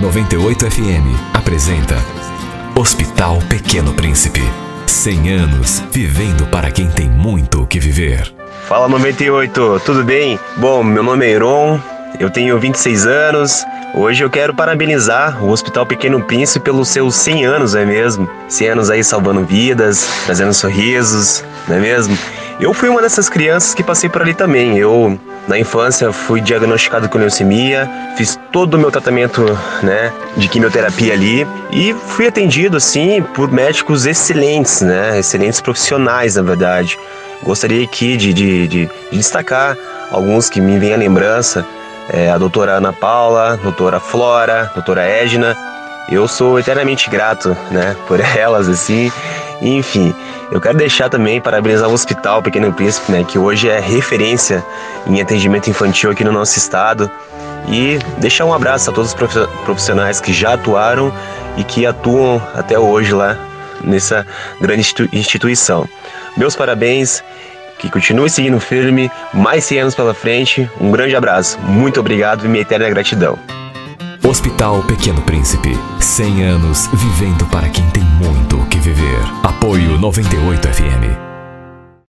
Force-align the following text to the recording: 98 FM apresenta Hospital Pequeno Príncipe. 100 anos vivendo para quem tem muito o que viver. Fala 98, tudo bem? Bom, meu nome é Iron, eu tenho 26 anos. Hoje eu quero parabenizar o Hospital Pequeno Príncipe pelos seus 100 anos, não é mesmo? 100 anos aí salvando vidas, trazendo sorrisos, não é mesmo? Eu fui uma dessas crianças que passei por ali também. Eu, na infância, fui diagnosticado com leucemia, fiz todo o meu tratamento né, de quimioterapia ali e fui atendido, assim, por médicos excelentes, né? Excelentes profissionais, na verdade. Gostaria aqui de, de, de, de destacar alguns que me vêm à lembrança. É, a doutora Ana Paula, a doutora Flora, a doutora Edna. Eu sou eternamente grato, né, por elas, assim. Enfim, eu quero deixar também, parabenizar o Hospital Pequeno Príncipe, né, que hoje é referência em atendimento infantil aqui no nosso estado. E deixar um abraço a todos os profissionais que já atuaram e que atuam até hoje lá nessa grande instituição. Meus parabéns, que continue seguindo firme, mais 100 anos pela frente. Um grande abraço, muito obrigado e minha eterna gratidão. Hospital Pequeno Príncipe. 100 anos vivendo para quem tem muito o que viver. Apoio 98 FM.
98 0.00 0.70
FM 0.70 1.34
apresenta 1.34 1.94
Hospital 2.74 3.38
Pequeno 3.50 3.92
Príncipe. 3.92 4.40
100 4.86 5.30
anos 5.30 5.84
vivendo 5.92 6.46
para 6.46 6.70
quem 6.70 6.88
tem 6.88 7.06
muito 7.06 7.62
o 7.62 7.66
que 7.66 7.78
viver. 7.78 8.32
Fala 8.66 8.88
98, 8.88 9.82
tudo 9.84 10.02
bem? 10.02 10.40
Bom, 10.56 10.82
meu 10.82 11.02
nome 11.02 11.26
é 11.26 11.32
Iron, 11.32 11.78
eu 12.18 12.30
tenho 12.30 12.58
26 12.58 13.06
anos. 13.06 13.62
Hoje 13.92 14.24
eu 14.24 14.30
quero 14.30 14.54
parabenizar 14.54 15.44
o 15.44 15.50
Hospital 15.50 15.84
Pequeno 15.84 16.22
Príncipe 16.24 16.64
pelos 16.64 16.88
seus 16.88 17.14
100 17.16 17.44
anos, 17.44 17.74
não 17.74 17.82
é 17.82 17.84
mesmo? 17.84 18.30
100 18.48 18.68
anos 18.68 18.88
aí 18.88 19.04
salvando 19.04 19.44
vidas, 19.44 20.08
trazendo 20.24 20.54
sorrisos, 20.54 21.44
não 21.68 21.76
é 21.76 21.80
mesmo? 21.80 22.16
Eu 22.60 22.74
fui 22.74 22.90
uma 22.90 23.00
dessas 23.00 23.30
crianças 23.30 23.74
que 23.74 23.82
passei 23.82 24.10
por 24.10 24.20
ali 24.20 24.34
também. 24.34 24.76
Eu, 24.76 25.18
na 25.48 25.58
infância, 25.58 26.12
fui 26.12 26.42
diagnosticado 26.42 27.08
com 27.08 27.16
leucemia, 27.16 27.88
fiz 28.18 28.38
todo 28.52 28.74
o 28.74 28.78
meu 28.78 28.90
tratamento 28.90 29.42
né, 29.82 30.12
de 30.36 30.46
quimioterapia 30.46 31.14
ali 31.14 31.46
e 31.72 31.94
fui 31.94 32.26
atendido, 32.26 32.76
assim, 32.76 33.22
por 33.34 33.50
médicos 33.50 34.04
excelentes, 34.04 34.82
né? 34.82 35.18
Excelentes 35.18 35.58
profissionais, 35.62 36.36
na 36.36 36.42
verdade. 36.42 36.98
Gostaria 37.42 37.82
aqui 37.82 38.18
de, 38.18 38.34
de, 38.34 38.68
de, 38.68 38.86
de 39.10 39.16
destacar 39.16 39.74
alguns 40.10 40.50
que 40.50 40.60
me 40.60 40.78
vêm 40.78 40.92
à 40.92 40.98
lembrança. 40.98 41.64
É, 42.10 42.28
a 42.28 42.36
doutora 42.36 42.72
Ana 42.72 42.92
Paula, 42.92 43.54
a 43.54 43.56
doutora 43.56 43.98
Flora, 43.98 44.68
a 44.70 44.74
doutora 44.74 45.02
Edna. 45.02 45.56
Eu 46.10 46.28
sou 46.28 46.58
eternamente 46.58 47.08
grato, 47.08 47.56
né, 47.70 47.96
por 48.06 48.20
elas, 48.36 48.68
assim. 48.68 49.10
Enfim, 49.60 50.14
eu 50.50 50.60
quero 50.60 50.78
deixar 50.78 51.08
também, 51.08 51.40
parabenizar 51.40 51.88
o 51.88 51.92
Hospital 51.92 52.42
Pequeno 52.42 52.72
Príncipe, 52.72 53.12
né, 53.12 53.24
que 53.24 53.38
hoje 53.38 53.68
é 53.68 53.78
referência 53.78 54.64
em 55.06 55.20
atendimento 55.20 55.68
infantil 55.68 56.10
aqui 56.10 56.24
no 56.24 56.32
nosso 56.32 56.58
estado. 56.58 57.10
E 57.68 57.98
deixar 58.18 58.46
um 58.46 58.54
abraço 58.54 58.90
a 58.90 58.92
todos 58.92 59.12
os 59.12 59.44
profissionais 59.64 60.20
que 60.20 60.32
já 60.32 60.54
atuaram 60.54 61.12
e 61.56 61.64
que 61.64 61.84
atuam 61.84 62.42
até 62.54 62.78
hoje 62.78 63.12
lá 63.12 63.36
nessa 63.84 64.26
grande 64.60 64.94
instituição. 65.12 65.88
Meus 66.36 66.56
parabéns, 66.56 67.22
que 67.78 67.90
continue 67.90 68.30
seguindo 68.30 68.58
firme, 68.60 69.10
mais 69.32 69.64
100 69.64 69.80
anos 69.80 69.94
pela 69.94 70.14
frente. 70.14 70.70
Um 70.80 70.90
grande 70.90 71.14
abraço, 71.14 71.58
muito 71.60 72.00
obrigado 72.00 72.44
e 72.44 72.48
minha 72.48 72.62
eterna 72.62 72.88
gratidão. 72.88 73.38
Hospital 74.26 74.82
Pequeno 74.84 75.22
Príncipe. 75.22 75.70
100 75.98 76.42
anos 76.44 76.88
vivendo 76.92 77.46
para 77.46 77.68
quem 77.68 77.88
tem 77.90 78.04
muito 78.04 78.56
o 78.56 78.66
que 78.66 78.78
viver. 78.78 79.20
Apoio 79.42 79.98
98 79.98 80.68
FM. 80.68 81.29